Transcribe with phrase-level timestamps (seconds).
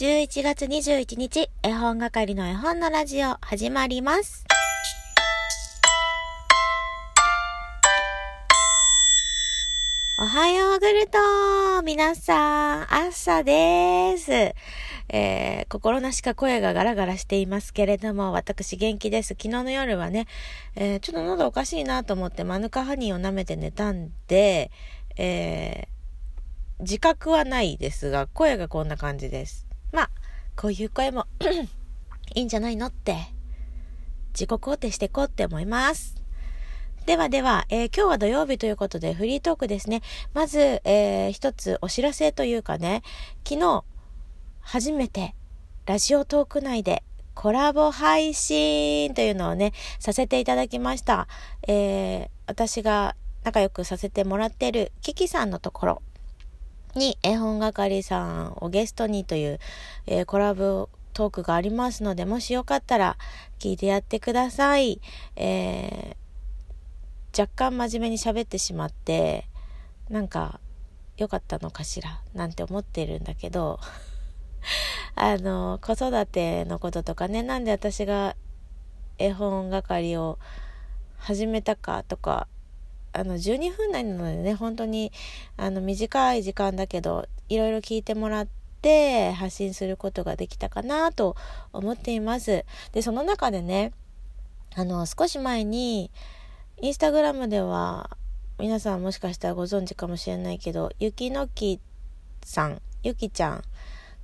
[0.00, 4.44] 11月21日、絵本係の絵本のラジオ始まります。
[10.16, 14.30] おはようグルト皆さん、朝です。
[15.08, 19.30] えー、心なしか声がガラガラしていますけれども、私元気です。
[19.30, 20.28] 昨日の夜はね、
[20.76, 24.70] えー、ちょっと喉おかしいなと思ってマヌカハニーを舐めて寝たんで、
[25.16, 29.67] えー、自覚はないですが、声がこんな感じです。
[29.92, 30.10] まあ、
[30.56, 31.26] こういう声も
[32.34, 33.16] いいんじゃないのって、
[34.32, 36.18] 自己肯定していこうって思います。
[37.06, 40.02] ではでは、えー、今日は土曜日ということでフリートークですね。
[40.34, 43.02] まず、えー、一つお知らせというかね、
[43.48, 43.82] 昨日、
[44.60, 45.34] 初めて、
[45.86, 47.02] ラジオトーク内で
[47.34, 51.28] コラボ配信というのをね、させていただきました。
[51.66, 56.02] えー、私が仲良くさせてもらってるキキさんのところ
[56.98, 59.60] に絵本係さんをゲストにという、
[60.06, 63.16] えー、コラボトークがありますので、もしよかったら
[63.58, 65.00] 聞いてやってください。
[65.36, 66.28] えー
[67.38, 69.46] 若干真面目に喋ってしまって
[70.08, 70.60] なんか
[71.18, 72.20] 良かったのかしら？
[72.34, 73.78] なんて思ってるんだけど
[75.14, 78.34] あの子育てのこととかねなんで私が
[79.18, 80.38] 絵本係を
[81.18, 82.48] 始めたかとか
[83.18, 85.12] あの12分内なのでね本当に
[85.56, 88.48] あの短い時間だけどいろいろ聞いてもらっ
[88.80, 91.36] て発信することができたかなと
[91.72, 92.64] 思っています。
[92.92, 93.92] でその中でね
[94.76, 96.10] あの少し前に
[96.80, 98.16] インスタグラムでは、
[98.60, 101.80] 皆さんもしかしたらご存知かもしれないけど、ゆきのき
[102.44, 103.64] さん、ゆきちゃん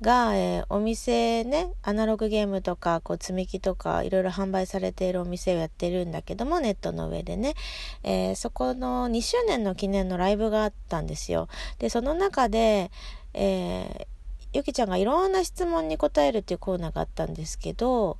[0.00, 7.54] が、えー、お店ね、アナログゲームとか、こう、積み木とか、いろいろ販売されているお店をやってるんだけども、ネットの上でね、
[8.02, 11.48] えー、そこの2周年の記念のライブがあったんですよ。
[11.78, 12.90] で、その中で、
[13.34, 14.06] えー、
[14.52, 18.18] ゆきちゃんがいろんな質問に答えるっていうコーナーがあったんですけど、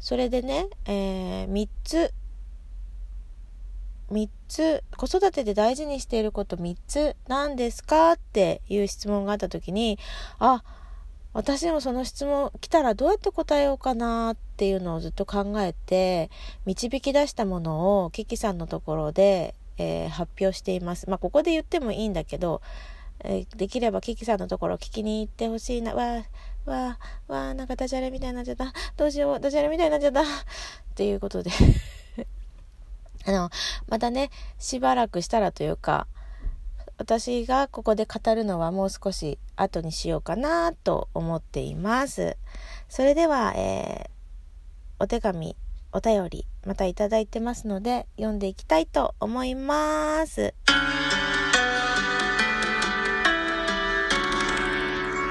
[0.00, 2.12] それでね、え、3つ
[4.12, 9.98] 3つ、子育てで大事にしていること3つ何ですかっていう質問があった時に、
[10.38, 10.81] あっ、
[11.34, 16.30] 私もその質問来たらどうやって答えようかなっていうのをずっと考えて、
[16.66, 21.08] 導き出したものをキキさんのところで、えー、発表しています。
[21.08, 22.60] まあ、ここで言ってもいいんだけど、
[23.24, 25.94] えー、できればキキさんのところ聞きに行ってほしいな。
[25.94, 28.72] わー、わー、わー、なんかダジャレみたいになっちゃった。
[28.96, 30.22] どうしよう、ダジャレみたいになっちゃった。
[30.22, 30.24] っ
[30.94, 31.50] ていうことで
[33.24, 33.50] あの、
[33.88, 36.06] またね、しばらくしたらというか、
[37.02, 42.36] 私がここで語るのはもう少し後にしようかなと思っています。
[42.88, 45.56] それでは、えー、お手紙、
[45.90, 50.54] お便り、またいただいてますので、読んでいきたいと思います。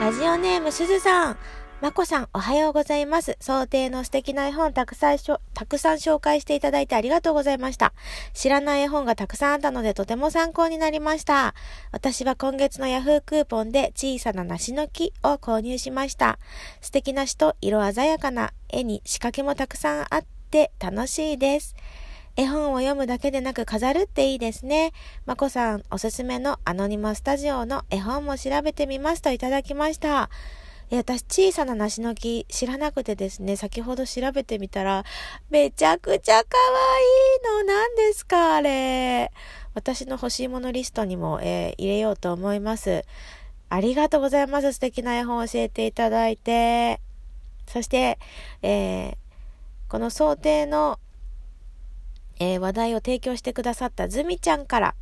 [0.00, 1.36] ラジオネームすずさん。
[1.80, 3.36] まこさん、おはようございます。
[3.40, 5.18] 想定の素敵な絵本たくさん
[5.54, 7.92] たくさん紹介していただいてありがとうございました。
[8.34, 11.54] 知らない絵本がたくさんあったのでとても参考になりました。
[11.92, 16.40] 私は今月のヤフークーポンで小さな梨の木を購入しました。
[16.80, 21.76] 素敵な詩と色鮮やかな絵に仕掛けもたくさんあって楽しいです。
[22.34, 24.92] 絵本を読むだけでなく飾るっていいですね。
[25.26, 30.28] まこさんおすすめのアノニマスタジオの絵本も調べてみますといただきました。
[30.90, 35.04] え私、小さな梨の木知らなくてですね、先ほど調べてみたら、
[35.50, 36.56] めちゃくちゃ可
[37.54, 39.30] 愛いの何ですか、あれ。
[39.74, 43.04] 私の欲しいものリストにも、えー、入れようと思います。
[43.68, 44.72] ありがとうございます。
[44.72, 47.00] 素敵な絵本を教えていただいて。
[47.66, 48.18] そして、
[48.62, 49.16] えー、
[49.90, 50.98] この想定の、
[52.40, 54.94] えー、話題を提供してくださったズミちゃんから、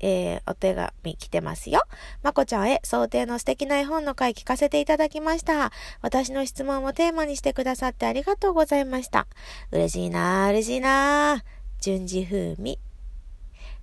[0.00, 1.82] えー、お手紙来てますよ。
[2.22, 5.72] まこちゃんへ想定の素敵な絵本の回聞かせていただきました。
[6.02, 9.26] 私の質問をテーマにしてくださってありがとうございました。
[9.70, 11.42] 嬉しいなぁ、嬉しいなぁ。
[11.80, 12.78] 順次風味。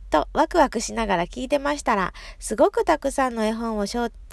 [0.10, 3.88] とワクワクしながら聞いてましたら、すごくたくさんの絵本を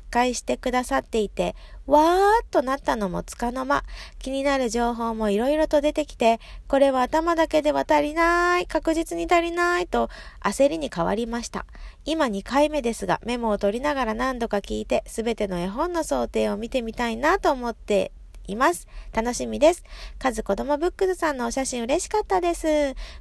[0.08, 1.54] 介してくださっていて、
[1.86, 3.83] わーっとなったのもつかの間、
[4.18, 10.10] 気になる情報もいろいろと出てきて、これは頭だけでは足りない、確実に足りないと
[10.41, 11.66] 焦りに変わりました。
[12.04, 18.12] 今2回目ですが、メモを取りながら何度か聞いて、すべての絵本の想定を見てみたいなと思って
[18.48, 18.88] います。
[19.12, 19.84] 楽しみです。
[20.18, 22.66] カズ子供ブックスさんのお写真嬉しかったです。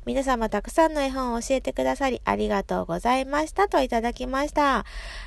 [0.06, 4.86] 皆様たくさんの絵本を教えてくださりありがとうございましたといただきました。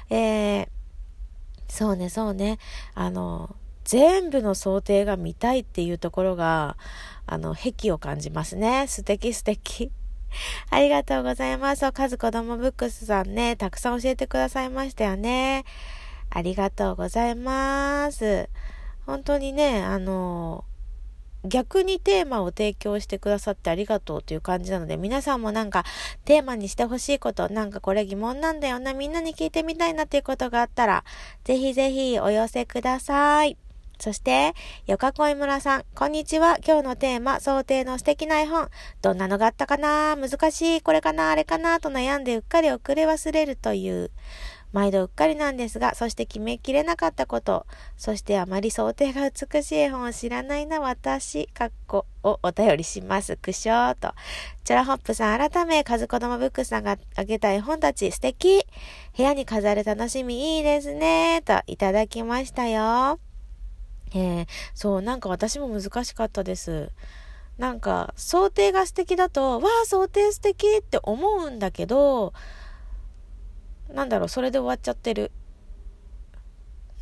[0.08, 0.79] えー
[1.70, 2.58] そうね、そうね。
[2.94, 6.76] あの、全部の想定が見たいっていうところが、
[7.26, 8.86] あの、癖を感じますね。
[8.88, 9.90] 素敵素敵。
[10.70, 11.90] ありがとうございます。
[11.92, 15.64] カズ子供ブックスさんね、たくさん教えてくださいましたよね。
[16.30, 18.48] ありがとうございます。
[19.06, 20.64] 本当にね、あの
[21.44, 25.84] 逆にテーマを提供してくださってありがとうという感じなので、皆さんもなんか
[26.24, 31.04] テーマにしてほしいこと、なんかこれ疑問なんだよな、みんなに聞いてみたいなっていうことがあったら、
[31.44, 33.56] ぜひぜひお寄せください。
[33.98, 34.54] そして、
[34.86, 36.56] よかこい村さん、こんにちは。
[36.66, 38.70] 今日のテーマ、想定の素敵な絵本。
[39.02, 40.16] どんなのがあったかな？
[40.16, 40.80] 難しい？
[40.80, 41.30] これかな？
[41.30, 41.80] あれかな？
[41.80, 44.10] と悩んでうっかり遅れ忘れるという。
[44.72, 53.36] 毎度うっかりなんですが、そして決めきれなかったこと、そしてあまり想定が美しい絵本を知らないな私、かっこをお便りします。
[53.36, 54.14] 苦笑と。
[54.64, 58.64] チョラホップさん、改め、カズコドモブックさんがあげた絵本たち、素敵
[59.16, 61.42] 部屋に飾る楽しみいいですね。
[61.44, 63.18] と、いただきましたよ。
[64.14, 66.90] えー、そう、なんか私も難しかったです。
[67.58, 72.32] なんか、想定が素敵だと、わあ、想定素敵って思うんだけど、
[73.92, 75.32] なんだろう、それで終わっちゃってる。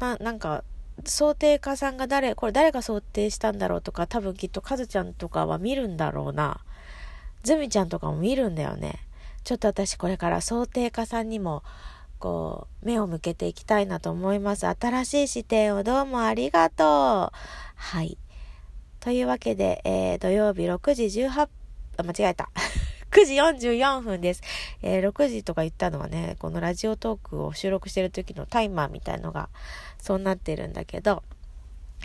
[0.00, 0.64] な、なんか、
[1.04, 6.60] 想定家さんが誰、これ誰が想定したんだろうとか、多分きっとカズちゃんとかは見るんだろうな。
[7.42, 8.98] ズミちゃんとかも見るんだよね。
[9.44, 11.62] ちょっと私これから想定家さんにも、
[12.18, 14.66] こう、目を向けていきたいなと思います。
[14.66, 17.36] 新しい視点をどうもありがとう。
[17.76, 18.18] はい。
[19.00, 21.48] というわけで、えー、土曜日6時18、
[21.98, 22.50] あ、間違えた。
[23.18, 24.42] 9時44分です。
[24.80, 29.48] えー、6時とか言ったのはね、このラジオトークを収録してる時のタイマーみたいのが、
[30.00, 31.24] そうなってるんだけど、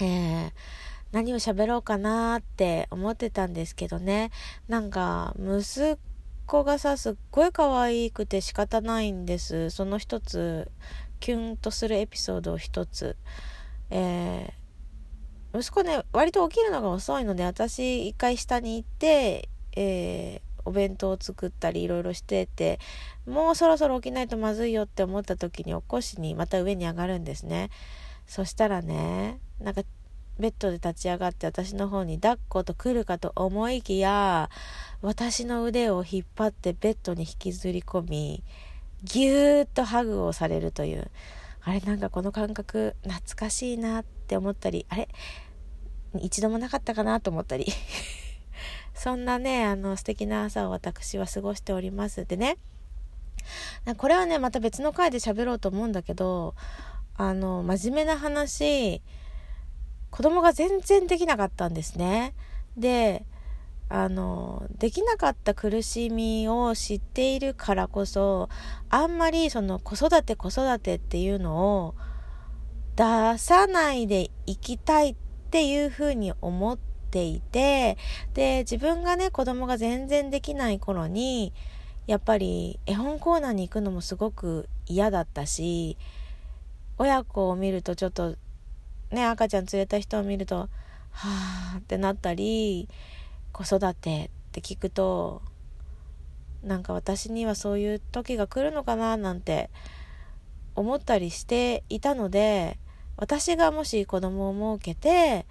[0.01, 0.51] えー、
[1.11, 4.31] 何を喋ろうかなって思ってたんですけどね、
[4.67, 5.99] なんか、息
[6.47, 9.69] 子がさ、すっごい可愛くて仕方ないんです。
[9.69, 10.71] その一つ、
[11.19, 13.17] キュンとするエピソードを一つ。
[13.91, 22.79] えー、息子ね、割と起きるのが遅いので、私一回下に行って、えお弁当を作ったりいろいろしてて
[23.25, 27.69] もうそろそろ起きないとまずいよって思った時に起こしにまた上に上がるんですね。
[28.27, 29.81] そしたらねなんか
[30.39, 34.49] ベッドで立ち上がって私の方に抱っこと来るかと思いきや
[35.01, 38.43] 私の腕を引っ張ってベッドに引きずり込み
[39.03, 41.11] ぎゅーっとハグをされるという。
[41.65, 45.07] あれなんかこの感覚懐かしいなって思ったりあれ
[46.19, 47.65] 一度もなかったかなと思ったり。
[48.93, 52.25] そんなね、あの素敵な朝を私は過ごしております。
[52.25, 52.57] でね、
[53.97, 56.55] これはね、また別の回で喋ろうと思うんだけど、
[57.15, 59.01] あの、真面目な話、
[60.09, 62.33] 子供が全然できなかったんですね。
[62.77, 63.25] で、
[63.89, 68.49] あの、できなかった苦しみを知っているからこそ、
[68.89, 71.95] あんまりその子育て子育てっていうのを
[72.95, 75.15] 出さないでいきたいっ
[75.51, 77.95] ていうふうに思ってていて、
[78.33, 81.53] で、自分がね、子供が全然できない頃に、
[82.07, 85.95] やっぱり絵本コーナーに行くのもすごく嫌だったし、
[86.97, 88.35] 親子を見るとちょっと、
[89.11, 90.69] ね、赤ちゃん連れた人を見ると、
[91.11, 92.89] はぁってなったり、
[93.51, 95.43] 子育てって聞くと、
[96.63, 99.69] なんか私にはそういう時が来るのかななんて
[100.75, 102.79] 思ったりしていたので、
[103.17, 105.45] 私がもし子供を設けて、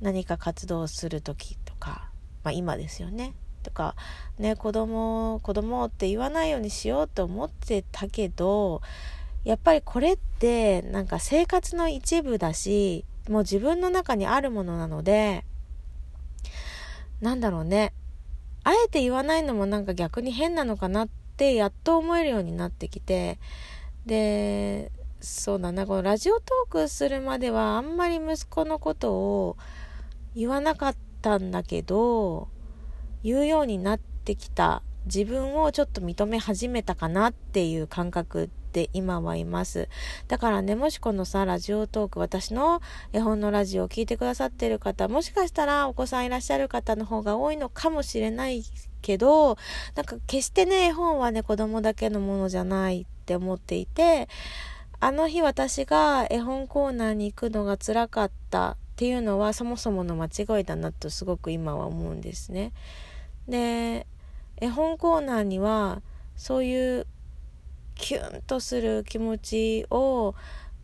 [0.00, 2.10] 何か活動する時とか、
[2.44, 3.34] まあ、今ですよね。
[3.62, 3.96] とか
[4.38, 8.80] ね子供子供って言わないようにしようと思ってたけど
[9.44, 15.44] やっぱりこれってなんか生活の一部だしもう自分の中にあるものなので
[17.20, 17.92] なんだろうね。
[18.64, 23.38] あえて言わないのもなんか逆に変なのかなってやっと思えるようになってきて
[24.06, 25.86] でそうだな。
[25.86, 29.56] このラジオトークするまではあんまり息子のことを
[30.38, 32.48] 言わなかったんだけど、
[33.24, 39.88] 言うようになってきた自分をちょっと認め始めたかなっていう感覚って今はいます。
[40.28, 42.80] だからね、もしこのさ、ラジオトーク、私の
[43.12, 48.62] 絵本のラジオを聴いてくださってる方、もしかしたらお子さんいらっしゃる方の方が多いのかもしれない
[49.02, 49.56] けど、
[49.96, 54.28] なんか決してね、絵本はね、子供だけのものじゃないって思っていて、
[55.00, 62.72] あの日私が絵本コーナーに行くのが辛かったっていうのはそもそもの間違いだなとすごく今は思うんですね。
[63.46, 64.08] で
[64.56, 66.02] 絵本コーナーには
[66.34, 67.06] そういう
[67.94, 70.34] キュンとする気持ちを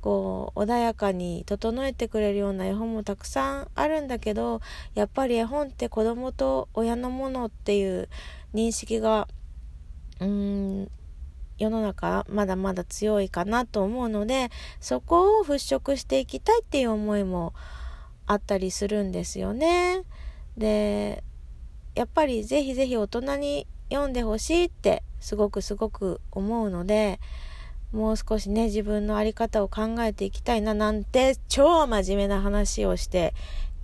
[0.01, 4.61] こう穏やかに整えてくれるような絵本もたくさんあるんだけど
[4.95, 8.09] やっぱり絵本って子供と親のものっていう
[8.55, 9.27] 認識が
[10.21, 10.29] うー
[10.85, 10.91] ん
[11.59, 17.55] 世の中まだまだ強いかなと思うのでそこを払拭していきたいっていう思いも
[18.27, 20.03] あったりするんですよね。
[20.57, 21.23] で、
[21.95, 27.21] やっぱりぜひぜひ大人に読んでほしいってすごくすごく思うので、
[27.93, 33.35] もう少しね、自分の在り方を考えていきたいななんて、超真面目な話をして、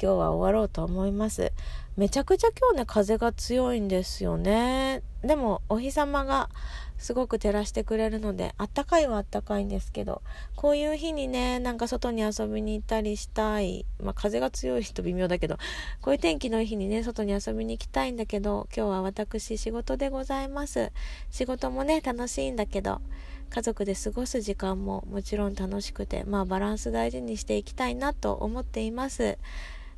[0.03, 1.53] 今日は終わろうと思います。
[1.99, 5.03] めちゃくちゃ今日ね、風が強いんですよね。
[5.23, 6.49] でも、お日様が
[6.97, 10.23] すごく照らしてくれるので、あったかいはあったかいんですけど、
[10.57, 13.85] こういう日にね、なんか外に遊びに行ったりしたい。
[14.03, 15.59] まあ、風が強い人微妙だけど、
[16.01, 20.93] こういう天気の日にね、外に遊びに行きたいんだけど、今日は私仕事でございます。
[21.31, 23.03] 仕事もね、楽しいんだけど、
[23.51, 29.37] 家族で過ごす時間ももちろん楽しくて、まあバランス大事にしていきたいなと思っています。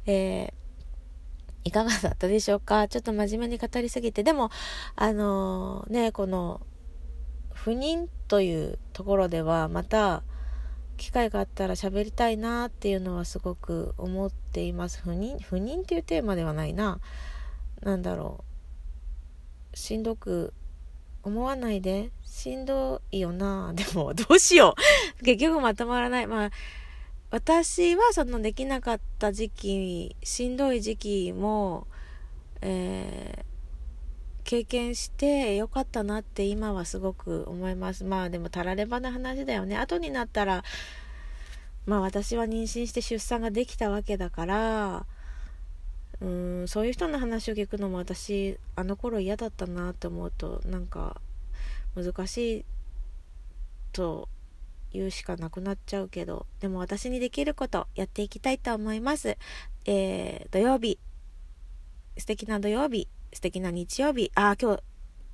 [0.07, 2.89] えー、いかがだったでしょうか？
[2.89, 4.23] ちょっと真面目に語りすぎて。
[4.23, 4.51] でも、
[4.97, 6.61] あのー、ね、この、
[7.53, 10.23] 不妊というところではまた、
[10.97, 15.01] 機会があったら喋りたいなっていうのはすごく思っています。
[15.03, 17.01] 不妊不妊っていうテーマではないな。
[17.81, 18.45] なんだろ
[19.73, 19.77] う。
[19.77, 20.53] しんどく
[21.23, 22.11] 思わないで。
[22.23, 23.73] しんどいよな。
[23.77, 24.75] でも、どうしよ
[25.21, 25.25] う。
[25.25, 26.27] 結局まとまらない。
[26.27, 26.51] まあ、
[27.33, 31.87] 私はそのできなかった時期、しんどい時期も、
[32.61, 33.45] えー、
[34.45, 38.05] 経験してよかったなって今はすごく思います。
[38.05, 39.79] まあでもたらればな話だよね。
[39.79, 40.63] 後になったら、
[41.87, 45.07] まあ私は妊娠して出産ができたわけだから、
[46.21, 51.23] うんそういう人の話を聞くのも私あの頃嫌だったなって思うとなんか
[51.97, 52.65] 難しい
[53.93, 54.29] と
[54.93, 59.37] 言うしかなくなっちゃうけどでも私にできることやっていきたいと思います、
[59.87, 60.99] えー、土曜日。
[62.19, 63.09] 素敵な土曜日。
[63.33, 64.31] 素敵な日曜日。
[64.35, 64.83] あ今日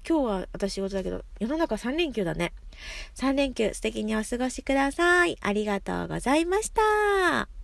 [0.09, 2.53] 今日は私仕事だけど世の中3連休だね。
[3.17, 5.37] 3連休素敵にお過ごしください。
[5.41, 7.58] ありがとうございました。